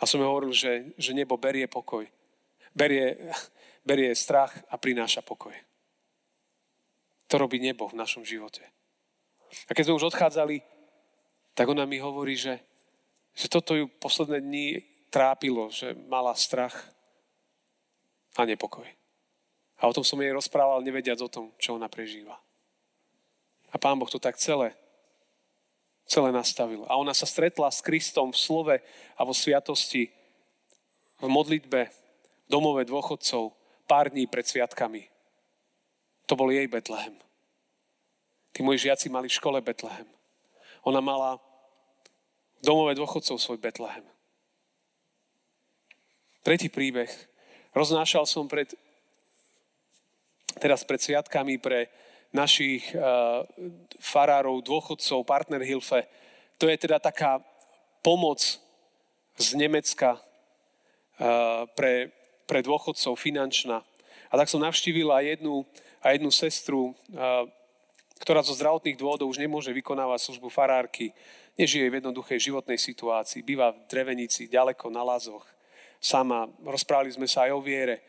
A 0.00 0.08
som 0.08 0.24
hovoril, 0.24 0.56
že, 0.56 0.96
že 0.96 1.12
nebo 1.12 1.36
berie 1.36 1.68
pokoj. 1.68 2.08
Berie, 2.72 3.28
berie 3.84 4.12
strach 4.16 4.56
a 4.72 4.80
prináša 4.80 5.20
pokoj. 5.20 5.52
To 7.28 7.34
robí 7.36 7.60
nebo 7.60 7.92
v 7.92 7.98
našom 8.00 8.24
živote. 8.24 8.75
A 9.64 9.72
keď 9.72 9.88
sme 9.88 9.98
už 9.98 10.12
odchádzali, 10.12 10.60
tak 11.56 11.66
ona 11.72 11.88
mi 11.88 11.96
hovorí, 11.96 12.36
že, 12.36 12.60
že 13.32 13.48
toto 13.48 13.72
ju 13.72 13.88
posledné 13.88 14.44
dni 14.44 14.66
trápilo, 15.08 15.72
že 15.72 15.96
mala 16.06 16.36
strach 16.36 16.76
a 18.36 18.44
nepokoj. 18.44 18.84
A 19.80 19.88
o 19.88 19.96
tom 19.96 20.04
som 20.04 20.20
jej 20.20 20.32
rozprával, 20.32 20.84
nevediac 20.84 21.16
o 21.24 21.32
tom, 21.32 21.52
čo 21.56 21.76
ona 21.76 21.88
prežíva. 21.88 22.36
A 23.72 23.76
pán 23.80 23.96
Boh 23.96 24.08
to 24.08 24.20
tak 24.20 24.36
celé, 24.36 24.76
celé 26.08 26.32
nastavil. 26.32 26.84
A 26.88 26.96
ona 26.96 27.12
sa 27.12 27.28
stretla 27.28 27.68
s 27.72 27.84
Kristom 27.84 28.32
v 28.32 28.40
slove 28.40 28.76
a 29.16 29.20
vo 29.24 29.32
sviatosti, 29.36 30.12
v 31.20 31.26
modlitbe, 31.28 31.80
v 31.88 31.96
domove 32.48 32.84
dôchodcov, 32.84 33.52
pár 33.88 34.12
dní 34.12 34.28
pred 34.28 34.44
sviatkami. 34.44 35.08
To 36.28 36.36
bol 36.36 36.52
jej 36.52 36.68
Betlehem. 36.68 37.25
Tí 38.56 38.64
moji 38.64 38.88
žiaci 38.88 39.12
mali 39.12 39.28
v 39.28 39.36
škole 39.36 39.60
Betlehem. 39.60 40.08
Ona 40.88 41.04
mala 41.04 41.36
v 41.36 42.64
domove 42.64 42.96
dôchodcov 42.96 43.36
svoj 43.36 43.60
Betlehem. 43.60 44.00
Tretí 46.40 46.72
príbeh. 46.72 47.12
Roznášal 47.76 48.24
som 48.24 48.48
pred, 48.48 48.72
teraz 50.56 50.88
pred 50.88 50.96
sviatkami 51.04 51.60
pre 51.60 51.92
našich 52.32 52.96
uh, 52.96 53.44
farárov, 54.00 54.64
dôchodcov, 54.64 55.28
partner 55.28 55.60
Hilfe. 55.60 56.08
To 56.56 56.64
je 56.72 56.80
teda 56.80 56.96
taká 56.96 57.44
pomoc 58.00 58.40
z 59.36 59.48
Nemecka 59.52 60.16
uh, 60.16 61.68
pre, 61.76 62.08
pre 62.48 62.64
dôchodcov 62.64 63.20
finančná. 63.20 63.84
A 64.32 64.34
tak 64.40 64.48
som 64.48 64.64
navštívil 64.64 65.12
aj 65.12 65.36
jednu, 65.36 65.68
aj 66.00 66.12
jednu 66.16 66.30
sestru, 66.32 66.96
uh, 67.12 67.44
ktorá 68.20 68.40
zo 68.40 68.56
zdravotných 68.56 68.96
dôvodov 68.96 69.28
už 69.28 69.40
nemôže 69.40 69.68
vykonávať 69.72 70.28
službu 70.28 70.48
farárky, 70.48 71.12
nežije 71.56 71.88
v 71.88 72.00
jednoduchej 72.00 72.38
životnej 72.48 72.80
situácii, 72.80 73.44
býva 73.44 73.72
v 73.72 73.84
drevenici, 73.88 74.48
ďaleko 74.48 74.88
na 74.88 75.04
lazoch, 75.04 75.44
sama. 76.00 76.48
Rozprávali 76.64 77.12
sme 77.12 77.28
sa 77.28 77.48
aj 77.48 77.56
o 77.56 77.60
viere. 77.60 78.04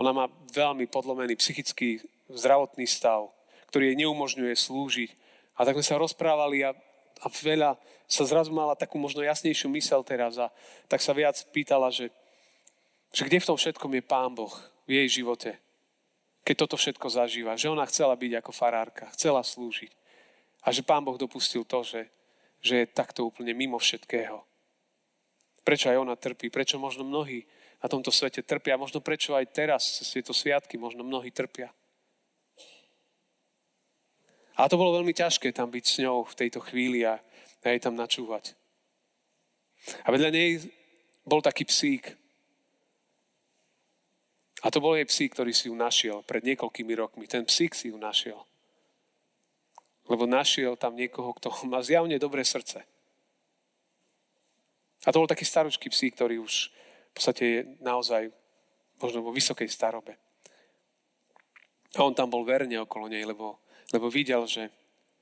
Ona 0.00 0.12
má 0.16 0.28
veľmi 0.52 0.88
podlomený 0.88 1.36
psychický 1.36 2.00
zdravotný 2.32 2.88
stav, 2.88 3.28
ktorý 3.68 3.92
jej 3.92 4.00
neumožňuje 4.06 4.54
slúžiť. 4.56 5.10
A 5.60 5.68
tak 5.68 5.76
sme 5.76 5.84
sa 5.84 6.00
rozprávali 6.00 6.64
a, 6.64 6.72
a 7.20 7.26
veľa 7.28 7.76
sa 8.08 8.24
zrazu 8.24 8.50
mala 8.50 8.72
takú 8.72 8.96
možno 8.96 9.20
jasnejšiu 9.20 9.68
mysel 9.76 10.00
teraz 10.00 10.40
a 10.40 10.48
tak 10.88 11.04
sa 11.04 11.12
viac 11.12 11.36
pýtala, 11.52 11.92
že, 11.92 12.08
že 13.12 13.28
kde 13.28 13.38
v 13.38 13.48
tom 13.52 13.56
všetkom 13.60 13.92
je 13.92 14.02
Pán 14.02 14.32
Boh 14.32 14.50
v 14.88 15.04
jej 15.04 15.20
živote 15.20 15.54
keď 16.44 16.54
toto 16.66 16.76
všetko 16.80 17.06
zažíva. 17.08 17.58
Že 17.58 17.76
ona 17.76 17.84
chcela 17.86 18.16
byť 18.16 18.32
ako 18.40 18.50
farárka, 18.52 19.06
chcela 19.14 19.44
slúžiť. 19.44 19.92
A 20.64 20.72
že 20.72 20.84
Pán 20.84 21.04
Boh 21.04 21.16
dopustil 21.16 21.64
to, 21.64 21.80
že, 21.80 22.08
že 22.60 22.84
je 22.84 22.86
takto 22.92 23.24
úplne 23.24 23.56
mimo 23.56 23.80
všetkého. 23.80 24.44
Prečo 25.64 25.92
aj 25.92 26.00
ona 26.00 26.16
trpí? 26.16 26.48
Prečo 26.48 26.80
možno 26.80 27.04
mnohí 27.04 27.44
na 27.80 27.88
tomto 27.88 28.12
svete 28.12 28.44
trpia? 28.44 28.80
Možno 28.80 29.00
prečo 29.00 29.36
aj 29.36 29.48
teraz, 29.52 30.00
cez 30.00 30.08
tieto 30.12 30.32
sviatky, 30.36 30.76
možno 30.76 31.04
mnohí 31.04 31.32
trpia. 31.32 31.72
A 34.60 34.68
to 34.68 34.76
bolo 34.76 35.00
veľmi 35.00 35.16
ťažké 35.16 35.56
tam 35.56 35.72
byť 35.72 35.84
s 35.88 35.96
ňou 36.04 36.28
v 36.28 36.36
tejto 36.36 36.60
chvíli 36.60 37.00
a, 37.08 37.16
jej 37.64 37.80
tam 37.80 37.96
načúvať. 37.96 38.52
A 40.04 40.12
vedľa 40.12 40.28
nej 40.32 40.60
bol 41.24 41.40
taký 41.40 41.64
psík, 41.64 42.19
a 44.60 44.68
to 44.68 44.78
bol 44.82 44.92
jej 44.92 45.08
psík, 45.08 45.32
ktorý 45.32 45.56
si 45.56 45.72
ju 45.72 45.74
našiel 45.74 46.20
pred 46.24 46.44
niekoľkými 46.44 46.92
rokmi. 46.92 47.24
Ten 47.24 47.48
psík 47.48 47.72
si 47.72 47.88
ju 47.88 47.96
našiel. 47.96 48.44
Lebo 50.04 50.28
našiel 50.28 50.76
tam 50.76 50.98
niekoho, 50.98 51.32
kto 51.32 51.48
má 51.70 51.80
zjavne 51.80 52.20
dobré 52.20 52.44
srdce. 52.44 52.84
A 55.04 55.08
to 55.08 55.24
bol 55.24 55.30
taký 55.30 55.48
staručký 55.48 55.88
psí, 55.88 56.12
ktorý 56.12 56.44
už 56.44 56.68
v 57.10 57.12
podstate 57.16 57.42
je 57.44 57.60
naozaj 57.80 58.28
možno 59.00 59.24
vo 59.24 59.32
vysokej 59.32 59.66
starobe. 59.72 60.20
A 61.96 62.04
on 62.04 62.12
tam 62.12 62.28
bol 62.28 62.44
verne 62.44 62.76
okolo 62.84 63.08
nej, 63.08 63.24
lebo, 63.24 63.64
lebo 63.90 64.12
videl, 64.12 64.44
že, 64.44 64.68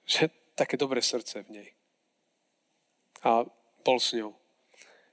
že 0.03 0.29
také 0.59 0.75
dobré 0.75 0.99
srdce 0.99 1.47
v 1.47 1.63
nej. 1.63 1.69
A 3.23 3.47
bol 3.87 4.03
s 4.03 4.13
ňou. 4.19 4.35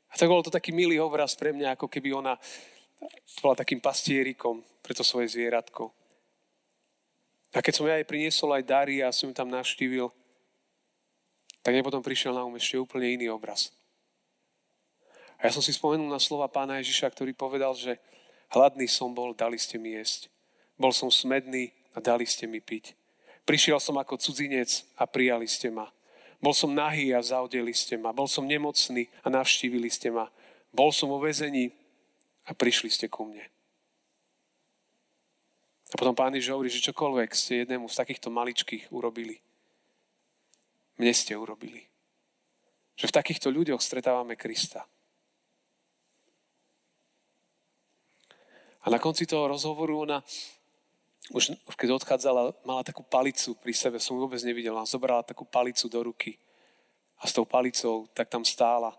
A 0.09 0.13
tak 0.17 0.27
bol 0.27 0.41
to 0.41 0.49
taký 0.49 0.73
milý 0.73 0.97
obraz 0.97 1.37
pre 1.37 1.53
mňa, 1.53 1.77
ako 1.77 1.87
keby 1.87 2.11
ona 2.11 2.33
bola 3.41 3.55
takým 3.57 3.81
pastierikom 3.81 4.61
pre 4.81 4.93
to 4.93 5.03
svoje 5.03 5.33
zvieratko. 5.33 5.89
A 7.55 7.63
keď 7.63 7.73
som 7.73 7.87
ja 7.87 7.95
jej 7.95 8.07
priniesol 8.07 8.51
aj 8.51 8.67
dary 8.67 8.99
a 8.99 9.15
som 9.15 9.31
ju 9.31 9.35
tam 9.35 9.47
navštívil, 9.47 10.11
tak 11.63 11.71
mne 11.71 11.87
potom 11.87 12.03
prišiel 12.03 12.35
na 12.35 12.43
um 12.45 12.53
ešte 12.53 12.77
úplne 12.77 13.09
iný 13.09 13.31
obraz. 13.31 13.73
A 15.39 15.47
ja 15.47 15.51
som 15.55 15.63
si 15.63 15.73
spomenul 15.73 16.07
na 16.07 16.21
slova 16.21 16.45
pána 16.51 16.77
Ježiša, 16.83 17.11
ktorý 17.11 17.33
povedal, 17.33 17.73
že 17.73 17.97
hladný 18.53 18.85
som 18.85 19.11
bol, 19.11 19.33
dali 19.33 19.57
ste 19.57 19.79
mi 19.81 19.95
jesť. 19.95 20.29
Bol 20.75 20.91
som 20.91 21.07
smedný 21.07 21.71
a 21.95 22.03
dali 22.03 22.27
ste 22.27 22.45
mi 22.45 22.59
piť. 22.59 22.93
Prišiel 23.47 23.79
som 23.79 23.95
ako 23.95 24.19
cudzinec 24.19 24.83
a 24.99 25.07
prijali 25.07 25.47
ste 25.47 25.71
ma. 25.71 25.87
Bol 26.43 26.51
som 26.51 26.73
nahý 26.73 27.15
a 27.15 27.23
zaudeli 27.23 27.71
ste 27.71 27.95
ma. 27.95 28.11
Bol 28.11 28.27
som 28.27 28.43
nemocný 28.43 29.07
a 29.23 29.31
navštívili 29.31 29.87
ste 29.87 30.11
ma. 30.11 30.27
Bol 30.75 30.91
som 30.91 31.07
vo 31.07 31.23
vezení 31.23 31.71
a 32.45 32.51
prišli 32.53 32.89
ste 32.93 33.09
ku 33.09 33.25
mne. 33.25 33.45
A 35.93 35.95
potom 35.97 36.17
pán 36.17 36.33
Ježiš 36.33 36.53
hovorí, 36.53 36.69
že 36.69 36.83
čokoľvek 36.91 37.29
ste 37.33 37.63
jednému 37.63 37.85
z 37.89 37.99
takýchto 38.01 38.33
maličkých 38.33 38.89
urobili, 38.89 39.39
mne 40.97 41.13
ste 41.13 41.35
urobili. 41.35 41.85
Že 42.95 43.11
v 43.11 43.15
takýchto 43.21 43.47
ľuďoch 43.51 43.83
stretávame 43.83 44.39
Krista. 44.39 44.87
A 48.85 48.89
na 48.93 49.01
konci 49.01 49.25
toho 49.25 49.49
rozhovoru 49.49 50.05
ona, 50.05 50.21
už, 51.33 51.57
už 51.65 51.75
keď 51.75 51.97
odchádzala, 51.97 52.53
mala 52.63 52.85
takú 52.85 53.01
palicu 53.01 53.57
pri 53.57 53.73
sebe, 53.73 53.97
som 53.97 54.13
ju 54.13 54.21
vôbec 54.21 54.39
nevidel, 54.45 54.77
ona 54.77 54.85
zobrala 54.85 55.25
takú 55.25 55.41
palicu 55.41 55.89
do 55.89 55.99
ruky 56.05 56.37
a 57.17 57.25
s 57.25 57.33
tou 57.33 57.49
palicou 57.49 58.05
tak 58.13 58.29
tam 58.29 58.45
stála. 58.45 58.93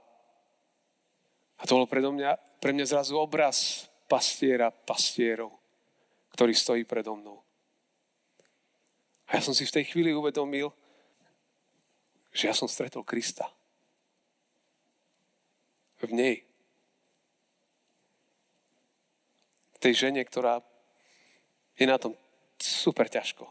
A 1.56 1.62
to 1.64 1.78
bolo 1.78 1.86
predo 1.86 2.10
mňa, 2.10 2.34
pre 2.58 2.72
mňa 2.72 2.86
zrazu 2.88 3.16
obraz 3.18 3.88
pastiera, 4.06 4.70
pastierov 4.70 5.56
ktorý 6.36 6.52
stojí 6.52 6.84
predo 6.84 7.16
mnou. 7.16 7.40
A 9.32 9.40
ja 9.40 9.42
som 9.42 9.56
si 9.56 9.64
v 9.64 9.72
tej 9.80 9.88
chvíli 9.88 10.12
uvedomil, 10.12 10.68
že 12.28 12.52
ja 12.52 12.54
som 12.54 12.68
stretol 12.68 13.00
Krista. 13.08 13.48
V 16.04 16.12
nej. 16.12 16.44
V 19.72 19.78
tej 19.80 19.96
žene, 19.96 20.20
ktorá 20.20 20.60
je 21.80 21.88
na 21.88 21.96
tom 21.96 22.12
super 22.60 23.08
ťažko. 23.08 23.48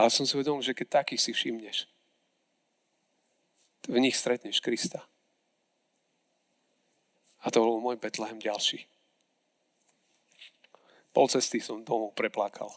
Ale 0.00 0.08
som 0.08 0.24
si 0.24 0.32
uvedomil, 0.32 0.64
že 0.64 0.72
keď 0.72 1.04
takých 1.04 1.28
si 1.28 1.36
všimneš, 1.36 1.84
v 3.84 4.00
nich 4.00 4.16
stretneš 4.16 4.64
Krista. 4.64 5.04
A 7.40 7.48
to 7.48 7.64
bol 7.64 7.80
môj 7.80 7.96
Betlehem 7.96 8.36
ďalší. 8.36 8.84
Pol 11.10 11.26
cesty 11.26 11.58
som 11.58 11.82
domov 11.82 12.14
preplakal. 12.14 12.70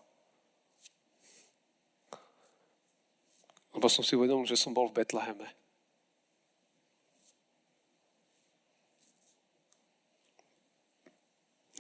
Lebo 3.74 3.90
som 3.90 4.06
si 4.06 4.14
uvedomil, 4.16 4.46
že 4.46 4.58
som 4.58 4.72
bol 4.74 4.90
v 4.90 5.02
Betleheme. 5.02 5.50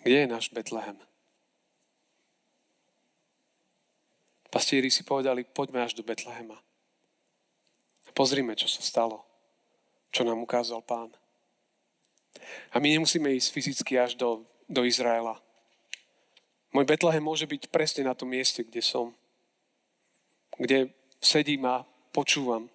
Kde 0.03 0.27
je 0.27 0.27
náš 0.27 0.51
Betlehem? 0.51 0.99
Pastieri 4.51 4.91
si 4.91 5.01
povedali, 5.01 5.47
poďme 5.47 5.81
až 5.81 5.95
do 5.95 6.03
Betlehema. 6.03 6.59
Pozrime, 8.13 8.53
čo 8.53 8.69
sa 8.69 8.85
stalo. 8.85 9.25
Čo 10.13 10.27
nám 10.27 10.43
ukázal 10.45 10.85
pán. 10.85 11.09
A 12.73 12.81
my 12.81 12.97
nemusíme 12.97 13.29
ísť 13.33 13.49
fyzicky 13.53 13.97
až 13.99 14.17
do, 14.17 14.45
do 14.65 14.81
Izraela. 14.83 15.37
Môj 16.73 16.89
Betlehem 16.89 17.21
môže 17.21 17.45
byť 17.45 17.69
presne 17.69 18.09
na 18.09 18.17
tom 18.17 18.33
mieste, 18.33 18.65
kde 18.65 18.81
som. 18.81 19.13
Kde 20.57 20.89
sedím 21.21 21.69
a 21.69 21.85
počúvam 22.09 22.69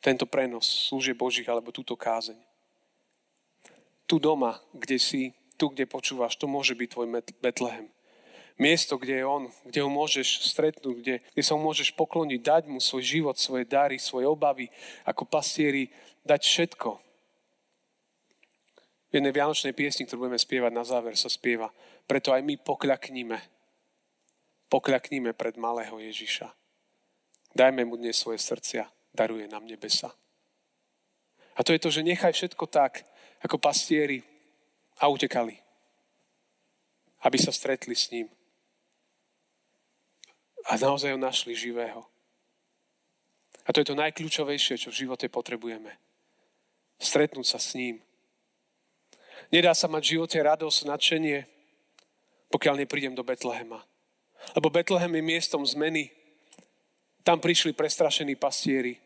tento 0.00 0.24
prenos 0.24 0.88
služie 0.88 1.12
Božích 1.12 1.48
alebo 1.48 1.72
túto 1.72 1.92
kázeň. 1.96 2.36
Tu 4.08 4.16
doma, 4.16 4.58
kde 4.72 4.96
si, 4.96 5.36
tu, 5.60 5.68
kde 5.68 5.84
počúvaš, 5.84 6.40
to 6.40 6.48
môže 6.48 6.72
byť 6.72 6.88
tvoj 6.88 7.06
Betlehem. 7.38 7.92
Miesto, 8.60 9.00
kde 9.00 9.20
je 9.20 9.24
on, 9.24 9.44
kde 9.64 9.80
ho 9.80 9.88
môžeš 9.88 10.52
stretnúť, 10.52 10.96
kde, 11.00 11.14
kde 11.32 11.42
sa 11.44 11.56
mu 11.56 11.72
môžeš 11.72 11.96
pokloniť, 11.96 12.40
dať 12.40 12.62
mu 12.68 12.76
svoj 12.76 13.04
život, 13.04 13.36
svoje 13.40 13.64
dary, 13.64 13.96
svoje 13.96 14.28
obavy, 14.28 14.68
ako 15.04 15.24
pastieri, 15.24 15.88
dať 16.24 16.40
všetko. 16.44 17.09
V 19.10 19.18
jednej 19.18 19.34
vianočnej 19.34 19.74
piesni, 19.74 20.06
ktorú 20.06 20.26
budeme 20.26 20.38
spievať 20.38 20.72
na 20.72 20.86
záver, 20.86 21.18
sa 21.18 21.26
spieva 21.26 21.70
preto 22.10 22.34
aj 22.34 22.42
my 22.42 22.58
pokľakníme. 22.58 23.38
Pokľakníme 24.66 25.30
pred 25.38 25.54
malého 25.54 25.94
Ježiša. 25.94 26.50
Dajme 27.54 27.86
mu 27.86 27.94
dnes 27.94 28.18
svoje 28.18 28.42
srdcia, 28.42 28.90
daruje 29.14 29.46
nám 29.46 29.62
nebesa. 29.62 30.10
A 31.54 31.62
to 31.62 31.70
je 31.70 31.78
to, 31.78 31.86
že 31.94 32.02
nechaj 32.02 32.34
všetko 32.34 32.66
tak, 32.66 33.06
ako 33.46 33.62
pastieri 33.62 34.26
a 34.98 35.06
utekali. 35.06 35.54
Aby 37.22 37.38
sa 37.38 37.54
stretli 37.54 37.94
s 37.94 38.10
ním. 38.10 38.26
A 40.66 40.74
naozaj 40.74 41.14
ho 41.14 41.18
našli 41.18 41.54
živého. 41.54 42.02
A 43.66 43.70
to 43.70 43.78
je 43.78 43.86
to 43.86 43.94
najkľúčovejšie, 43.94 44.82
čo 44.82 44.90
v 44.90 44.98
živote 45.06 45.30
potrebujeme. 45.30 45.94
Stretnúť 46.98 47.54
sa 47.54 47.62
s 47.62 47.78
ním. 47.78 48.02
Nedá 49.50 49.74
sa 49.74 49.90
mať 49.90 50.02
v 50.06 50.12
živote 50.14 50.38
radosť, 50.38 50.86
nadšenie, 50.86 51.38
pokiaľ 52.54 52.86
neprídem 52.86 53.18
do 53.18 53.26
Betlehema. 53.26 53.82
Lebo 54.54 54.70
Betlehem 54.70 55.10
je 55.10 55.22
miestom 55.22 55.66
zmeny. 55.66 56.14
Tam 57.26 57.42
prišli 57.42 57.74
prestrašení 57.74 58.38
pastieri 58.38 58.96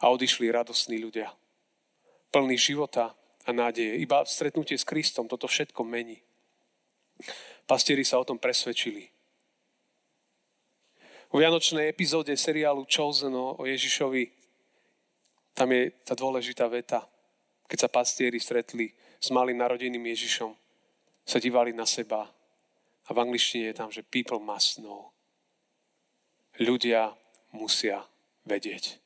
a 0.00 0.10
odišli 0.10 0.50
radostní 0.50 0.98
ľudia. 0.98 1.30
Plný 2.32 2.56
života 2.56 3.14
a 3.44 3.50
nádeje. 3.52 4.00
Iba 4.00 4.24
stretnutie 4.24 4.80
s 4.80 4.88
Kristom 4.88 5.28
toto 5.28 5.46
všetko 5.46 5.84
mení. 5.84 6.18
Pastieri 7.68 8.02
sa 8.02 8.18
o 8.18 8.26
tom 8.26 8.40
presvedčili. 8.40 9.06
V 11.32 11.40
Vianočnej 11.40 11.88
epizóde 11.88 12.36
seriálu 12.36 12.84
Chosen 12.88 13.32
o 13.32 13.60
Ježišovi 13.64 14.28
tam 15.52 15.68
je 15.68 15.92
tá 16.04 16.16
dôležitá 16.16 16.64
veta. 16.68 17.04
Keď 17.68 17.78
sa 17.78 17.88
pastieri 17.88 18.40
stretli 18.40 18.88
s 19.22 19.30
malým 19.30 19.62
narodeným 19.62 20.02
Ježišom, 20.02 20.50
sa 21.22 21.38
dívali 21.38 21.70
na 21.70 21.86
seba 21.86 22.26
a 23.06 23.08
v 23.14 23.18
angličtine 23.22 23.70
je 23.70 23.78
tam, 23.78 23.90
že 23.94 24.02
people 24.02 24.42
must 24.42 24.82
know. 24.82 25.14
Ľudia 26.58 27.14
musia 27.54 28.02
vedieť. 28.42 28.98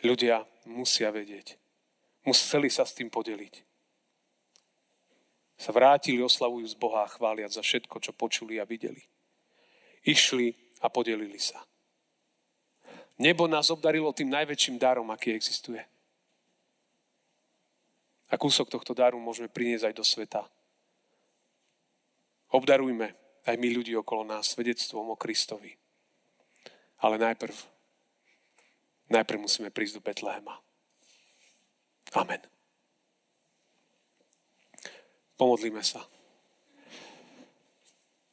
Ľudia 0.00 0.48
musia 0.64 1.12
vedieť. 1.12 1.60
Museli 2.24 2.72
sa 2.72 2.88
s 2.88 2.96
tým 2.96 3.12
podeliť. 3.12 3.60
Sa 5.60 5.70
vrátili, 5.70 6.24
oslavujú 6.24 6.64
z 6.66 6.76
Boha 6.80 7.04
a 7.04 7.12
chváliať 7.12 7.60
za 7.60 7.62
všetko, 7.62 8.00
čo 8.00 8.16
počuli 8.16 8.56
a 8.58 8.64
videli. 8.64 9.04
Išli 10.08 10.56
a 10.80 10.88
podelili 10.88 11.38
sa. 11.38 11.60
Nebo 13.20 13.46
nás 13.46 13.70
obdarilo 13.70 14.10
tým 14.10 14.32
najväčším 14.32 14.76
darom, 14.80 15.08
aký 15.12 15.30
existuje. 15.36 15.84
A 18.34 18.40
kúsok 18.40 18.66
tohto 18.66 18.98
daru 18.98 19.22
môžeme 19.22 19.46
priniesť 19.46 19.86
aj 19.86 19.94
do 19.94 20.02
sveta. 20.02 20.42
Obdarujme 22.50 23.14
aj 23.46 23.54
my 23.54 23.68
ľudí 23.70 23.94
okolo 23.94 24.26
nás 24.26 24.50
svedectvom 24.50 25.06
o 25.06 25.14
Kristovi. 25.14 25.70
Ale 26.98 27.14
najprv, 27.22 27.54
najprv 29.06 29.38
musíme 29.38 29.70
prísť 29.70 30.02
do 30.02 30.02
Betlehema. 30.02 30.58
Amen. 32.18 32.42
Pomodlíme 35.38 35.86
sa. 35.86 36.02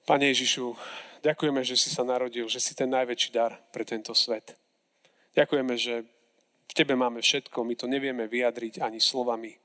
Pane 0.10 0.34
Ježišu, 0.34 0.74
ďakujeme, 1.22 1.62
že 1.62 1.78
si 1.78 1.94
sa 1.94 2.02
narodil, 2.02 2.50
že 2.50 2.58
si 2.58 2.74
ten 2.74 2.90
najväčší 2.90 3.30
dar 3.38 3.54
pre 3.70 3.86
tento 3.86 4.18
svet. 4.18 4.58
Ďakujeme, 5.38 5.78
že 5.78 6.10
v 6.66 6.74
Tebe 6.74 6.98
máme 6.98 7.22
všetko, 7.22 7.62
my 7.62 7.78
to 7.78 7.86
nevieme 7.86 8.26
vyjadriť 8.26 8.82
ani 8.82 8.98
slovami. 8.98 9.62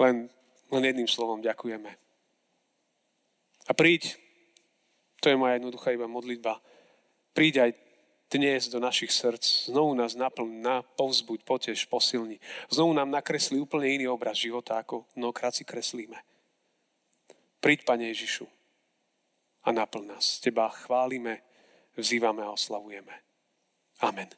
Len, 0.00 0.32
len 0.72 0.82
jedným 0.82 1.08
slovom 1.08 1.44
ďakujeme. 1.44 1.92
A 3.68 3.72
príď, 3.76 4.16
to 5.20 5.28
je 5.28 5.36
moja 5.36 5.60
jednoduchá 5.60 5.92
iba 5.92 6.08
modlitba, 6.08 6.58
príď 7.36 7.68
aj 7.68 7.70
dnes 8.30 8.70
do 8.70 8.78
našich 8.80 9.12
srdc. 9.12 9.68
Znovu 9.68 9.92
nás 9.94 10.14
naplň, 10.14 10.50
na 10.62 10.76
povzbuď, 10.82 11.42
potež, 11.44 11.84
posilni. 11.90 12.38
Znovu 12.70 12.94
nám 12.94 13.10
nakresli 13.10 13.58
úplne 13.58 13.90
iný 13.90 14.06
obraz 14.08 14.38
života, 14.38 14.78
ako 14.80 15.04
mnohokrát 15.18 15.52
si 15.52 15.66
kreslíme. 15.66 16.16
Príď, 17.60 17.84
Pane 17.84 18.08
Ježišu, 18.14 18.48
a 19.64 19.68
naplň 19.72 20.04
nás. 20.16 20.40
Teba 20.40 20.72
chválime, 20.72 21.44
vzývame 21.98 22.40
a 22.40 22.54
oslavujeme. 22.54 23.12
Amen. 24.00 24.30